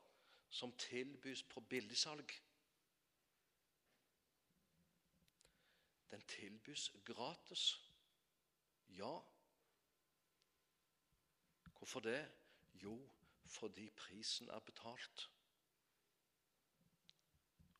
som 0.49 0.71
tilbys 0.77 1.43
på 1.43 1.59
billigsalg. 1.59 2.31
Den 6.11 6.21
tilbys 6.27 6.91
gratis. 7.05 7.91
Ja. 8.89 9.19
Hvorfor 11.77 11.99
det? 11.99 12.31
Jo, 12.73 13.09
fordi 13.45 13.89
prisen 13.89 14.49
er 14.49 14.59
betalt. 14.59 15.31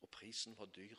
Og 0.02 0.10
prisen 0.10 0.58
var 0.58 0.66
dyr. 0.66 0.98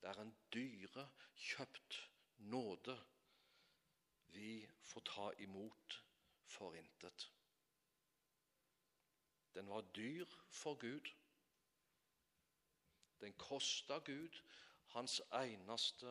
Det 0.00 0.08
er 0.08 0.22
en 0.22 0.36
dyrekjøpt 0.54 2.10
nåde 2.38 2.96
vi 4.26 4.70
får 4.82 5.00
ta 5.00 5.30
imot 5.38 6.04
for 6.44 6.74
intet. 6.74 7.32
Den 9.54 9.68
var 9.68 9.80
dyr 9.80 10.26
for 10.48 10.74
Gud. 10.74 11.10
Den 13.20 13.36
kosta 13.38 13.98
Gud 13.98 14.42
hans 14.90 15.20
eneste 15.32 16.10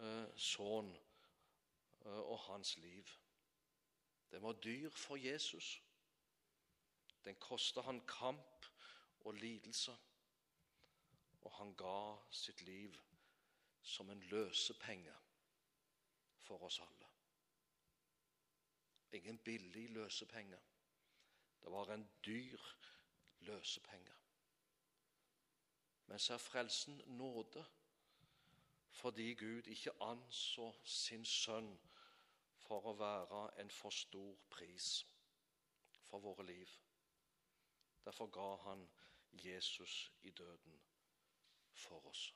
eh, 0.00 0.28
sønn 0.36 0.90
eh, 2.04 2.20
og 2.20 2.38
hans 2.48 2.76
liv. 2.82 3.10
Den 4.30 4.42
var 4.42 4.52
dyr 4.52 4.90
for 4.90 5.16
Jesus. 5.16 5.82
Den 7.24 7.36
kosta 7.40 7.80
han 7.86 8.00
kamp 8.06 8.66
og 9.20 9.34
lidelse, 9.34 9.96
og 11.40 11.52
han 11.58 11.74
ga 11.78 12.16
sitt 12.30 12.62
liv 12.62 12.98
som 13.82 14.10
en 14.10 14.22
løsepenge 14.30 15.14
for 16.42 16.62
oss 16.66 16.80
alle. 16.82 17.10
Ingen 19.12 19.38
billig 19.38 19.90
løsepenge. 19.90 20.58
Det 21.62 21.72
var 21.72 21.90
en 21.94 22.08
dyr 22.26 22.58
løsepenge. 23.38 24.14
Men 26.06 26.18
så 26.18 26.34
er 26.34 26.38
frelsen 26.38 27.02
nåde 27.06 27.64
fordi 28.96 29.34
Gud 29.34 29.66
ikke 29.66 29.92
anså 30.00 30.72
sin 30.84 31.24
sønn 31.24 31.68
for 32.66 32.88
å 32.88 32.94
være 32.96 33.42
en 33.60 33.70
for 33.70 33.92
stor 33.92 34.38
pris 34.50 34.88
for 36.08 36.24
våre 36.24 36.46
liv. 36.46 36.70
Derfor 38.04 38.30
ga 38.32 38.48
han 38.64 38.86
Jesus 39.44 40.12
i 40.22 40.30
døden 40.30 40.80
for 41.72 42.08
oss. 42.08 42.34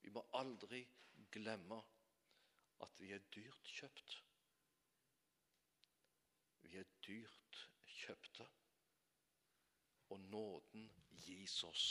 Vi 0.00 0.10
må 0.14 0.22
aldri 0.38 0.84
glemme 1.34 1.80
at 2.86 3.00
vi 3.00 3.12
er 3.12 3.24
dyrt 3.34 3.72
kjøpt. 3.74 4.18
Vi 6.62 6.76
er 6.78 6.86
dyrt 7.06 7.64
kjøpte, 7.98 8.46
og 10.08 10.20
nåden 10.20 10.86
gis 11.24 11.64
oss 11.64 11.88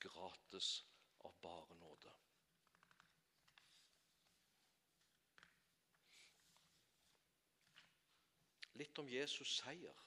gratis 0.00 0.86
av 1.24 1.34
bare 1.42 1.76
nåde. 1.80 2.12
Litt 8.76 8.98
om 9.00 9.08
Jesus 9.08 9.56
seier. 9.62 10.02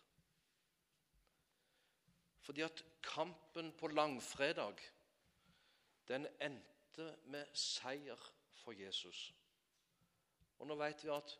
Fordi 2.46 2.66
at 2.66 2.84
kampen 3.06 3.72
på 3.78 3.90
langfredag, 3.94 4.82
den 6.08 6.28
endte 6.42 7.12
med 7.30 7.50
seier 7.58 8.30
for 8.62 8.78
Jesus. 8.78 9.30
Og 10.60 10.68
nå 10.70 10.78
vet 10.78 11.04
vi 11.06 11.14
at 11.14 11.36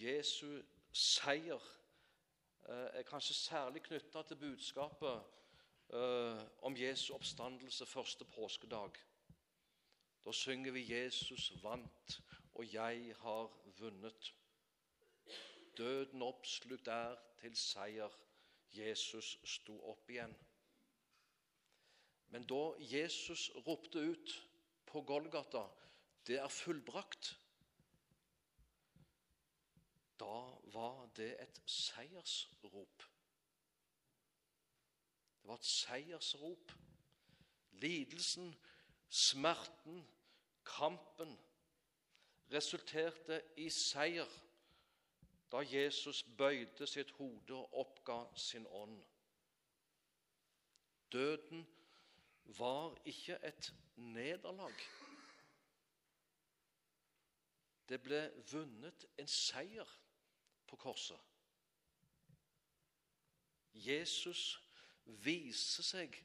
Jesu 0.00 0.62
seier 0.94 1.62
Eh, 2.70 2.98
er 2.98 3.02
kanskje 3.02 3.34
særlig 3.34 3.82
knytta 3.82 4.22
til 4.22 4.36
budskapet 4.36 5.22
eh, 5.92 6.42
om 6.62 6.76
Jesu 6.76 7.14
oppstandelse 7.14 7.86
første 7.86 8.24
påskedag. 8.24 8.90
Da 10.24 10.32
synger 10.32 10.72
vi 10.72 10.92
'Jesus 10.92 11.52
vant, 11.62 12.20
og 12.54 12.72
jeg 12.72 13.14
har 13.18 13.50
vunnet'. 13.78 14.34
Døden 15.76 16.22
oppslukt 16.22 16.88
er 16.88 17.16
til 17.40 17.56
seier. 17.56 18.10
Jesus 18.72 19.38
sto 19.44 19.80
opp 19.90 20.10
igjen. 20.10 20.36
Men 22.28 22.46
da 22.46 22.74
Jesus 22.78 23.50
ropte 23.66 23.98
ut 23.98 24.48
på 24.86 25.02
Golgata 25.02 25.64
'Det 26.26 26.38
er 26.38 26.48
fullbrakt', 26.48 27.36
da 30.20 30.36
var 30.72 31.06
det 31.16 31.42
et 31.42 31.62
seiersrop. 31.66 33.02
Det 35.40 35.48
var 35.48 35.54
et 35.54 35.64
seiersrop. 35.64 36.72
Lidelsen, 37.70 38.54
smerten, 39.08 40.08
kampen 40.64 41.38
resulterte 42.52 43.40
i 43.56 43.70
seier 43.70 44.30
da 45.50 45.62
Jesus 45.66 46.22
bøyde 46.38 46.86
sitt 46.86 47.10
hode 47.18 47.54
og 47.56 47.78
oppga 47.82 48.20
sin 48.38 48.66
ånd. 48.66 49.00
Døden 51.12 51.66
var 52.58 52.94
ikke 53.04 53.38
et 53.46 53.72
nederlag. 53.96 54.84
Det 57.88 57.98
ble 58.02 58.20
vunnet 58.52 59.06
en 59.18 59.26
seier 59.26 59.96
på 60.70 60.76
korset. 60.78 61.18
Jesus 63.74 64.60
viser 65.04 65.86
seg 65.86 66.16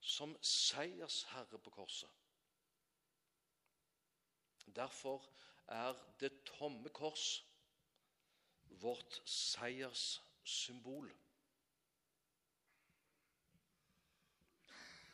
som 0.00 0.32
seiersherre 0.40 1.58
på 1.60 1.72
korset. 1.74 2.08
Derfor 4.76 5.24
er 5.66 5.96
det 6.20 6.32
tomme 6.46 6.88
kors 6.94 7.42
vårt 8.80 9.20
seierssymbol. 9.28 11.10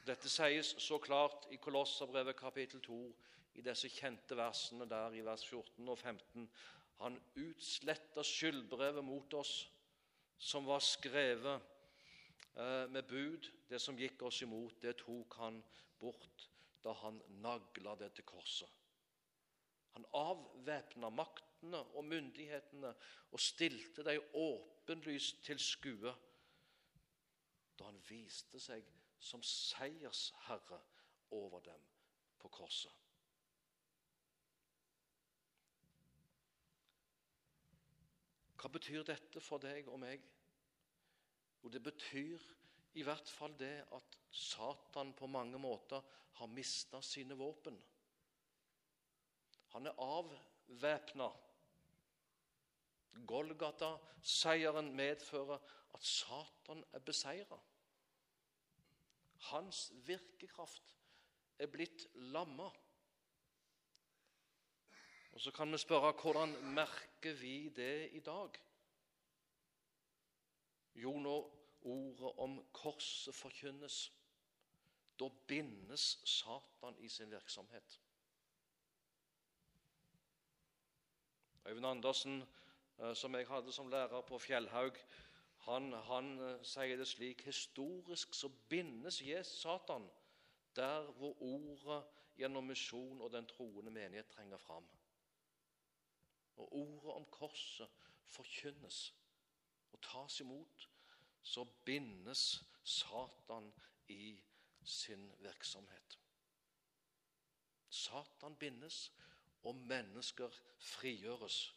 Dette 0.07 0.31
sies 0.31 0.77
så 0.79 1.01
klart 1.03 1.49
i 1.51 1.59
Kolosserbrevet 1.59 2.37
kapittel 2.39 2.83
2, 2.85 2.99
i 3.59 3.65
disse 3.65 3.89
kjente 3.91 4.37
versene 4.39 4.87
der 4.87 5.17
i 5.17 5.25
vers 5.25 5.43
14 5.49 5.89
og 5.89 5.99
15, 5.99 6.45
han 7.01 7.17
utsletta 7.41 8.23
skyldbrevet 8.25 9.05
mot 9.05 9.35
oss 9.35 9.55
som 10.39 10.69
var 10.69 10.85
skrevet 10.85 11.65
med 12.57 13.03
bud. 13.09 13.51
Det 13.69 13.81
som 13.83 13.99
gikk 13.99 14.23
oss 14.29 14.43
imot, 14.43 14.79
det 14.83 14.97
tok 15.03 15.37
han 15.41 15.61
bort 16.01 16.49
da 16.85 16.93
han 17.03 17.19
nagla 17.43 17.97
det 17.99 18.13
til 18.17 18.25
korset. 18.29 18.71
Han 19.97 20.07
avvæpna 20.13 21.11
maktene 21.11 21.81
og 21.97 22.05
myndighetene 22.05 22.93
og 23.33 23.41
stilte 23.41 24.05
dem 24.05 24.23
åpenlyst 24.35 25.43
til 25.45 25.61
skue 25.61 26.13
da 27.77 27.89
han 27.89 27.99
viste 28.09 28.61
seg 28.61 28.85
som 29.21 29.43
seiersherre 29.45 30.79
over 31.37 31.65
dem 31.65 31.83
på 32.41 32.49
korset. 32.53 32.93
Hva 38.57 38.71
betyr 38.73 39.05
dette 39.05 39.41
for 39.45 39.61
deg 39.63 39.89
og 39.93 40.01
meg? 40.01 40.23
Jo, 41.67 41.71
det 41.71 41.83
betyr 41.83 42.43
i 42.95 43.03
hvert 43.03 43.27
fall 43.27 43.57
det 43.59 43.81
at 43.91 44.17
Satan 44.31 45.09
på 45.19 45.27
mange 45.27 45.59
måter 45.59 46.05
har 46.39 46.47
mista 46.47 47.01
sine 47.03 47.35
våpen. 47.35 47.75
Han 49.75 49.89
er 49.91 49.99
avvæpna. 49.99 51.27
Golgata-seieren 53.27 54.93
medfører 54.95 55.59
at 55.95 56.07
Satan 56.07 56.85
er 56.93 57.03
beseira. 57.03 57.59
Hans 59.51 59.91
virkekraft 60.07 60.95
er 61.59 61.67
blitt 61.67 62.07
lamma. 62.15 62.71
Og 65.33 65.41
Så 65.41 65.51
kan 65.51 65.73
vi 65.73 65.83
spørre 65.83 66.15
hvordan 66.23 66.55
merker 66.79 67.35
vi 67.43 67.69
det 67.69 68.13
i 68.13 68.21
dag? 68.21 68.63
Jo, 70.97 71.13
når 71.19 71.45
ordet 71.83 72.33
om 72.39 72.59
korset 72.73 73.35
forkynnes, 73.35 74.13
da 75.21 75.29
bindes 75.49 76.21
Satan 76.25 76.97
i 76.99 77.09
sin 77.09 77.31
virksomhet. 77.31 78.01
Øyvind 81.67 81.87
Andersen, 81.87 82.43
eh, 82.99 83.15
som 83.15 83.35
jeg 83.35 83.49
hadde 83.49 83.73
som 83.73 83.89
lærer 83.89 84.21
på 84.21 84.39
Fjellhaug, 84.39 84.97
han, 85.59 85.93
han 85.93 86.39
eh, 86.39 86.65
sier 86.65 86.97
det 86.97 87.09
slik 87.09 87.43
historisk 87.45 88.35
så 88.35 88.49
bindes 88.69 89.23
Satan 89.43 90.11
der 90.77 91.11
hvor 91.19 91.43
ordet 91.43 92.05
gjennom 92.37 92.65
misjon 92.65 93.21
og 93.21 93.33
den 93.33 93.47
troende 93.47 93.91
menighet 93.91 94.29
trenger 94.29 94.57
fram. 94.57 94.89
Og 96.57 96.73
ordet 96.73 97.13
om 97.13 97.25
korset 97.25 97.89
forkynnes 98.25 99.15
og 99.93 100.01
tas 100.03 100.41
imot, 100.41 100.89
så 101.43 101.65
bindes 101.85 102.65
Satan 102.85 103.73
i 104.09 104.37
sin 104.85 105.33
virksomhet. 105.43 106.19
Satan 107.91 108.57
bindes, 108.57 109.13
og 109.63 109.75
mennesker 109.75 110.51
frigjøres. 110.79 111.75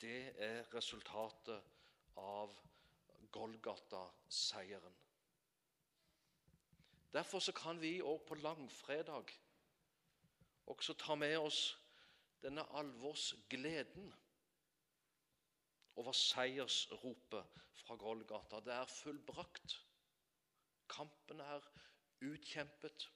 Det 0.00 0.34
er 0.38 0.74
resultatet 0.74 1.62
av 2.16 2.54
Golgata-seieren. 3.32 4.94
Derfor 7.12 7.52
kan 7.56 7.80
vi 7.80 7.98
òg 8.02 8.22
på 8.28 8.38
langfredag 8.40 9.32
også 10.72 10.94
ta 10.94 11.14
med 11.18 11.36
oss 11.38 11.60
denne 12.42 12.64
alvorsgleden 12.78 14.12
over 15.96 16.12
seiersropet 16.12 17.44
fra 17.72 17.96
Golgata. 17.96 18.60
Det 18.60 18.72
er 18.74 18.86
fullbrakt. 18.86 19.76
Kampen 20.88 21.40
er 21.40 21.66
utkjempet. 22.20 23.10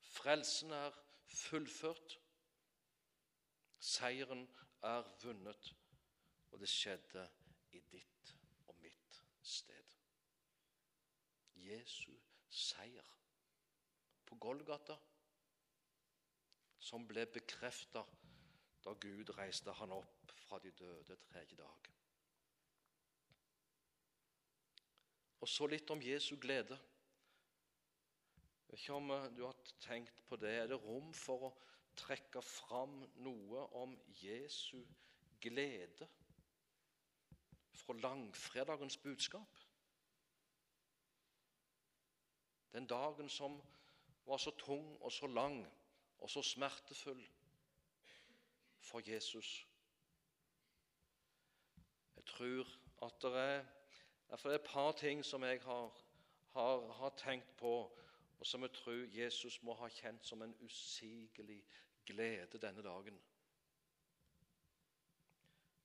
Frelsen 0.00 0.70
er 0.70 0.92
fullført. 1.26 2.18
Seieren 3.78 4.48
er 4.82 5.02
vunnet, 5.22 5.74
og 6.50 6.60
det 6.60 6.68
skjedde 6.68 7.24
i 7.72 7.80
ditt 7.92 8.36
og 8.68 8.76
mitt 8.80 9.20
sted. 9.42 9.96
Jesu 11.64 12.12
seier 12.48 13.10
på 14.24 14.36
Golgata 14.40 14.96
som 16.84 17.06
ble 17.08 17.24
bekrefta 17.32 18.04
da 18.84 18.92
Gud 19.00 19.30
reiste 19.38 19.72
han 19.72 19.92
opp 19.96 20.32
fra 20.44 20.58
de 20.60 20.70
døde 20.70 21.16
tredje 21.16 21.56
dag. 21.56 21.90
Og 25.40 25.48
så 25.48 25.66
litt 25.68 25.90
om 25.92 26.02
Jesu 26.02 26.36
glede. 26.40 26.76
Ikke 28.72 28.96
om 28.96 29.10
eh, 29.12 29.30
du 29.36 29.44
har 29.44 29.56
tenkt 29.80 30.22
på 30.28 30.36
det. 30.40 30.52
Er 30.62 30.70
det 30.70 30.80
rom 30.80 31.12
for 31.16 31.48
å 31.48 31.54
trekke 32.00 32.42
fram 32.42 33.02
noe 33.24 33.66
om 33.80 33.92
Jesu 34.22 34.80
glede 35.44 36.08
fra 37.76 37.96
langfredagens 38.00 38.96
budskap? 39.04 39.60
Den 42.74 42.88
dagen 42.90 43.28
som 43.28 43.60
var 44.26 44.40
så 44.42 44.50
tung 44.58 44.96
og 45.00 45.12
så 45.12 45.28
lang 45.30 45.60
og 46.18 46.30
så 46.30 46.42
smertefull 46.42 47.20
for 48.84 49.02
Jesus. 49.10 49.66
Jeg 52.16 52.24
tror 52.24 52.66
at 53.02 53.22
det 53.22 53.38
er 53.38 53.64
det 54.30 54.44
er 54.44 54.54
et 54.54 54.62
par 54.66 54.92
ting 54.92 55.24
som 55.24 55.44
jeg 55.44 55.62
har, 55.62 56.04
har, 56.52 56.92
har 56.92 57.14
tenkt 57.16 57.56
på, 57.56 58.00
og 58.38 58.46
som 58.46 58.62
jeg 58.62 58.72
tror 58.72 58.92
Jesus 58.92 59.62
må 59.62 59.74
ha 59.74 59.88
kjent 59.88 60.26
som 60.26 60.42
en 60.42 60.56
usigelig 60.60 61.64
glede 62.06 62.58
denne 62.58 62.82
dagen. 62.82 63.20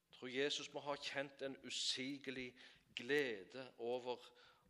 Jeg 0.10 0.18
tror 0.18 0.28
Jesus 0.28 0.74
må 0.74 0.80
ha 0.80 0.96
kjent 0.96 1.42
en 1.42 1.58
usigelig 1.66 2.56
glede 2.96 3.74
over 3.78 4.18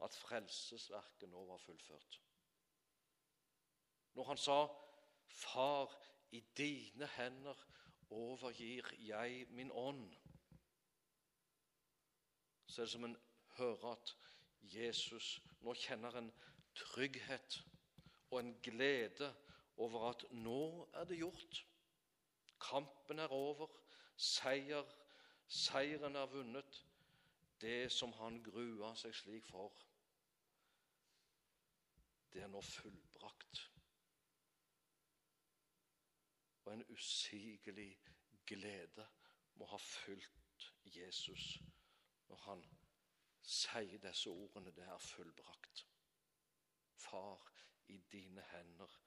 at 0.04 0.16
frelsesverket 0.16 1.30
nå 1.30 1.46
var 1.46 1.58
fullført. 1.58 2.22
Når 4.14 4.24
han 4.24 4.38
sa 4.38 4.68
'Far, 5.28 6.06
i 6.32 6.44
dine 6.58 7.08
hender 7.08 7.66
overgir 8.10 8.84
jeg 9.00 9.46
min 9.50 9.72
ånd', 9.72 10.18
så 12.66 12.82
er 12.82 12.86
det 12.86 12.92
som 12.92 13.06
en 13.06 13.18
hører 13.58 13.92
at 13.92 14.16
Jesus 14.62 15.42
nå 15.62 15.74
kjenner 15.74 16.18
en 16.18 16.32
trygghet 16.76 17.64
og 18.32 18.40
en 18.40 18.54
glede 18.64 19.36
over 19.78 20.10
at 20.10 20.26
nå 20.32 20.90
er 20.94 21.04
det 21.04 21.18
gjort. 21.18 21.66
Kampen 22.60 23.20
er 23.20 23.28
over, 23.28 23.68
seier, 24.16 24.86
seieren 25.48 26.16
er 26.16 26.26
vunnet. 26.26 26.86
Det 27.62 27.92
som 27.92 28.12
han 28.12 28.44
grua 28.44 28.94
seg 28.96 29.16
slik 29.16 29.48
for, 29.48 29.74
det 32.34 32.44
er 32.44 32.52
nå 32.52 32.62
fullbrakt 32.62 33.69
og 36.70 36.76
en 36.76 36.86
usigelig 36.90 38.00
glede 38.46 39.08
må 39.56 39.66
ha 39.66 39.78
fulgt 39.78 40.74
Jesus 40.86 41.58
når 42.28 42.38
han 42.44 42.62
sier 43.42 43.98
disse 44.04 44.30
ordene. 44.30 44.72
Det 44.76 44.84
er 44.86 44.98
fullbrakt. 45.02 45.88
Far, 46.94 47.42
i 47.88 47.98
dine 48.12 48.44
hender 48.52 49.00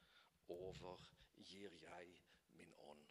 overgir 0.48 1.76
jeg 1.84 2.08
min 2.50 2.74
ånd. 2.74 3.06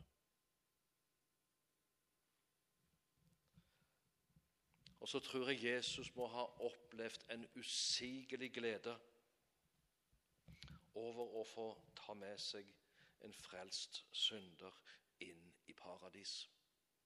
Og 5.00 5.10
så 5.10 5.20
tror 5.20 5.50
jeg 5.50 5.64
Jesus 5.64 6.16
må 6.16 6.28
ha 6.28 6.44
opplevd 6.68 7.32
en 7.32 7.48
usigelig 7.56 8.52
glede 8.54 9.00
over 10.94 11.40
å 11.40 11.48
få 11.56 11.72
ta 11.96 12.14
med 12.20 12.38
seg 12.52 12.81
en 13.26 13.34
frelst 13.34 14.04
synder 14.12 14.78
inn 15.22 15.44
i 15.70 15.74
paradis 15.78 16.36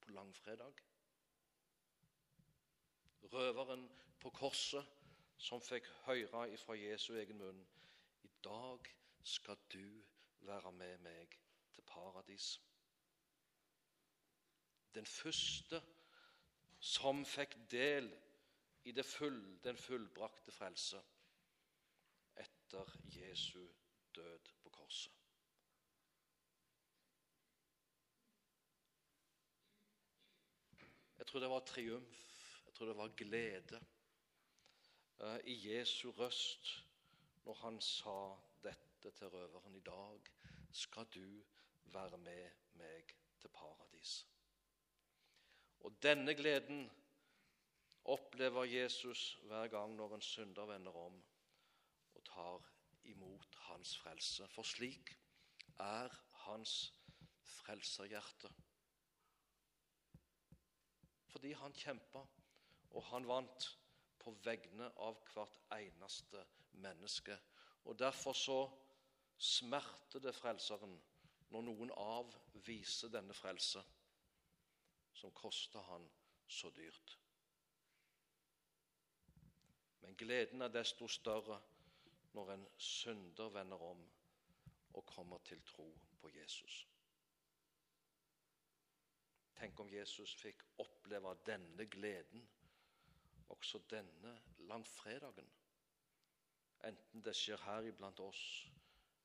på 0.02 0.12
langfredag. 0.16 0.82
Røveren 3.34 3.88
på 4.20 4.30
korset 4.30 4.86
som 5.38 5.62
fikk 5.62 5.88
høre 6.06 6.46
ifra 6.54 6.78
Jesu 6.78 7.16
egen 7.20 7.42
munn 7.42 7.64
I 8.24 8.30
dag 8.44 8.88
skal 9.24 9.58
du 9.74 10.04
være 10.46 10.72
med 10.72 11.02
meg 11.04 11.36
til 11.74 11.84
paradis. 11.90 12.56
Den 14.96 15.06
første 15.06 15.82
som 16.80 17.26
fikk 17.26 17.58
del 17.72 18.08
i 18.86 18.94
full, 19.04 19.42
den 19.64 19.78
fullbrakte 19.78 20.52
frelse 20.54 21.02
etter 22.38 22.98
Jesu 23.18 23.66
død 24.16 24.52
på 24.62 24.70
korset. 24.70 25.25
Tror 31.36 31.42
det 31.42 31.50
var 31.52 31.66
triumf, 31.68 32.20
jeg 32.66 32.74
tror 32.74 32.88
det 32.88 32.98
var 32.98 33.08
glede 33.08 33.80
uh, 35.20 35.40
i 35.44 35.56
Jesu 35.68 36.12
røst 36.12 36.70
når 37.44 37.58
han 37.60 37.80
sa 37.84 38.38
dette 38.64 39.12
til 39.18 39.28
røveren. 39.28 39.76
I 39.76 39.82
dag 39.84 40.30
skal 40.72 41.10
du 41.12 41.44
være 41.92 42.18
med 42.24 42.62
meg 42.80 43.12
til 43.42 43.52
paradis. 43.52 44.14
Og 45.84 45.98
denne 46.04 46.38
gleden 46.40 46.88
opplever 48.16 48.64
Jesus 48.64 49.26
hver 49.44 49.68
gang 49.68 49.98
når 50.00 50.16
en 50.16 50.24
synder 50.24 50.72
vender 50.72 50.96
om 50.96 51.20
og 52.14 52.24
tar 52.32 52.70
imot 53.04 53.60
hans 53.68 53.98
frelse. 53.98 54.48
For 54.48 54.64
slik 54.64 55.18
er 55.84 56.16
hans 56.48 56.94
frelserhjerte 57.44 58.56
fordi 61.36 61.52
han 61.60 61.74
kjempa, 61.76 62.22
og 62.96 63.04
han 63.04 63.26
vant 63.28 63.66
på 64.24 64.32
vegne 64.46 64.88
av 65.04 65.18
hvert 65.34 65.58
eneste 65.76 66.46
menneske. 66.80 67.36
Og 67.84 68.00
Derfor 68.00 68.34
så 68.34 68.60
smerter 69.36 70.24
det 70.24 70.32
Frelseren 70.36 70.96
når 71.52 71.68
noen 71.68 71.92
avviser 71.92 73.12
denne 73.12 73.36
frelse, 73.36 73.84
som 75.12 75.36
koster 75.36 75.84
han 75.92 76.08
så 76.48 76.72
dyrt. 76.72 77.18
Men 80.06 80.16
gleden 80.16 80.64
er 80.64 80.72
desto 80.72 81.12
større 81.12 81.60
når 82.32 82.56
en 82.56 82.68
synder 82.80 83.52
vender 83.60 83.88
om 83.92 84.08
og 84.96 85.06
kommer 85.06 85.44
til 85.44 85.60
tro 85.68 85.92
på 86.22 86.32
Jesus. 86.40 86.86
Tenk 89.56 89.80
om 89.80 89.90
Jesus 89.94 90.36
fikk 90.36 90.64
oppleve 90.84 91.32
denne 91.48 91.86
gleden 91.88 92.44
også 93.50 93.80
denne 93.90 94.42
langfredagen. 94.58 95.50
Enten 96.84 97.24
det 97.26 97.36
skjer 97.38 97.62
her 97.66 97.88
iblant 97.90 98.20
oss 98.20 98.42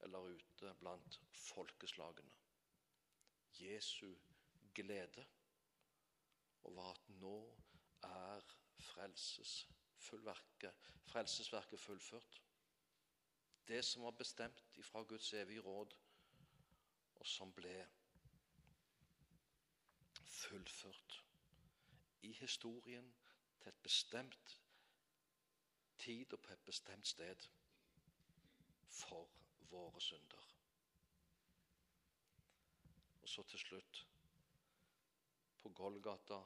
eller 0.04 0.18
ute 0.36 0.74
blant 0.80 1.20
folkeslagene. 1.34 2.30
Jesu 3.60 4.14
glede 4.74 5.26
over 6.62 6.90
at 6.92 7.08
nå 7.20 7.36
er 8.06 8.40
frelsesverket, 8.80 10.74
fullført. 11.80 12.42
Det 13.68 13.84
som 13.84 14.02
var 14.06 14.10
bestemt 14.10 14.78
ifra 14.78 15.02
Guds 15.02 15.32
evige 15.32 15.60
råd, 15.60 15.96
og 17.20 17.26
som 17.26 17.52
ble 17.52 17.74
fullført 17.74 17.99
i 22.22 22.32
historien 22.32 23.14
til 23.60 23.68
et 23.68 23.82
bestemt 23.82 24.60
tid 25.98 26.32
og 26.32 26.40
på 26.40 26.52
et 26.52 26.64
bestemt 26.64 27.06
sted 27.06 27.36
for 28.88 29.28
våre 29.70 30.00
synder. 30.00 30.46
Og 33.22 33.28
så 33.28 33.42
til 33.42 33.58
slutt 33.58 34.06
På 35.62 35.68
Golgata 35.68 36.38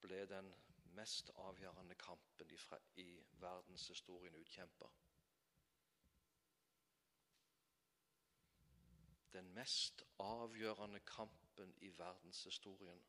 ble 0.00 0.22
den 0.26 0.54
mest 0.96 1.30
avgjørende 1.36 1.94
kampen 1.94 2.50
i, 2.96 3.20
verdenshistorien 3.40 4.36
utkjempa. 4.40 4.88
Den 9.32 9.52
mest 9.54 10.02
avgjørende 10.18 11.00
kampen 11.52 11.74
i 11.80 11.90
verdenshistorien 11.98 13.00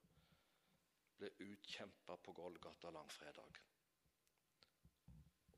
ble 1.17 1.29
utkjempa 1.39 2.15
på 2.15 2.33
Golgata 2.33 2.89
langfredag. 2.89 3.59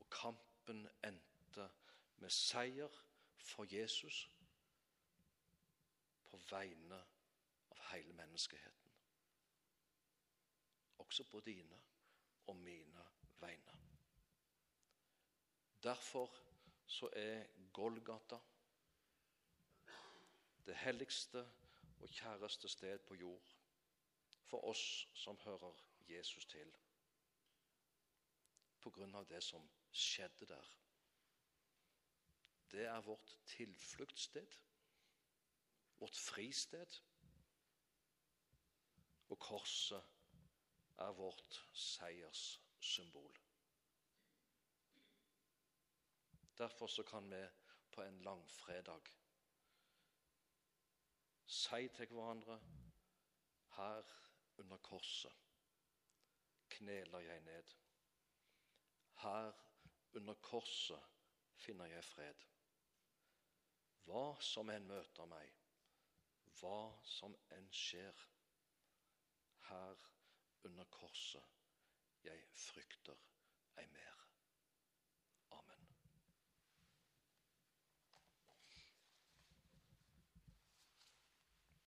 Og 0.00 0.06
kampen 0.10 0.86
endte 1.04 1.66
med 2.22 2.30
seier 2.30 2.92
for 3.38 3.66
Jesus 3.70 4.30
på 6.30 6.38
vegne 6.50 7.00
av 7.70 7.82
hele 7.90 8.12
menneskeheten. 8.12 8.94
Også 10.98 11.24
på 11.24 11.40
dine 11.40 11.80
og 12.46 12.56
mine 12.56 13.06
vegne. 13.40 13.78
Derfor 15.82 16.30
så 16.86 17.10
er 17.12 17.46
Golgata 17.72 18.38
det 20.66 20.76
helligste 20.76 21.46
og 22.00 22.08
kjæreste 22.08 22.68
sted 22.68 22.98
på 22.98 23.14
jord 23.14 23.54
for 24.46 24.64
oss 24.70 25.08
som 25.14 25.38
hører 25.44 25.84
Jesus 26.08 26.46
til, 26.46 26.70
på 28.80 28.90
grunn 28.94 29.14
av 29.18 29.26
det 29.26 29.42
som 29.42 29.64
skjedde 29.90 30.46
der. 30.46 30.68
Det 32.70 32.84
er 32.86 33.00
vårt 33.06 33.38
tilfluktssted, 33.46 34.54
vårt 35.98 36.16
fristed, 36.16 37.00
og 39.28 39.38
korset 39.38 40.02
er 41.02 41.12
vårt 41.18 41.60
seierssymbol. 41.74 43.38
Derfor 46.58 46.86
så 46.86 47.02
kan 47.02 47.30
vi 47.30 47.42
på 47.92 48.02
en 48.02 48.20
langfredag 48.22 49.10
si 51.46 51.88
til 51.88 52.06
hverandre 52.06 52.60
her 53.76 54.02
under 54.58 54.76
korset 54.76 55.32
kneler 56.68 57.18
jeg 57.18 57.40
ned. 57.40 57.64
Her 59.14 59.52
under 60.14 60.34
korset 60.34 61.02
finner 61.54 61.86
jeg 61.86 62.04
fred. 62.04 62.44
Hva 64.06 64.24
som 64.40 64.70
enn 64.70 64.86
møter 64.86 65.26
meg, 65.30 65.54
hva 66.60 66.78
som 67.16 67.34
enn 67.56 67.70
skjer, 67.74 68.26
her 69.70 70.04
under 70.68 70.86
korset 70.94 71.56
jeg 72.26 72.44
frykter 72.66 73.18
ei 73.80 73.86
mer. 73.94 74.15